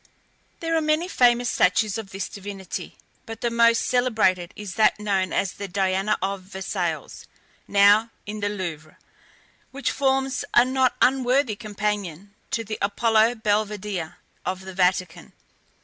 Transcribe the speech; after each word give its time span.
There 0.61 0.75
are 0.75 0.81
many 0.81 1.07
famous 1.07 1.47
statues 1.47 1.99
of 1.99 2.09
this 2.09 2.27
divinity; 2.27 2.97
but 3.27 3.41
the 3.41 3.51
most 3.51 3.85
celebrated 3.85 4.51
is 4.55 4.73
that 4.73 4.99
known 4.99 5.31
as 5.31 5.53
the 5.53 5.67
Diana 5.67 6.17
of 6.23 6.41
Versailles, 6.41 7.27
now 7.67 8.09
in 8.25 8.39
the 8.39 8.49
Louvre, 8.49 8.97
which 9.69 9.91
forms 9.91 10.43
a 10.55 10.65
not 10.65 10.95
unworthy 11.03 11.55
companion 11.55 12.33
to 12.49 12.63
the 12.63 12.79
Apollo 12.81 13.35
Belvedere 13.43 14.17
of 14.43 14.61
the 14.61 14.73
Vatican. 14.73 15.33